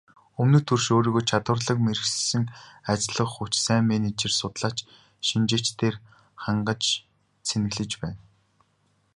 [0.41, 2.43] Өмнөд хөрш өөрийгөө чадварлаг мэргэшсэн
[2.91, 4.77] ажиллах хүч, сайн менежер, судлаач,
[5.27, 5.95] шинжээчдээр
[6.43, 6.83] хангаж
[7.47, 8.19] цэнэглэж байна.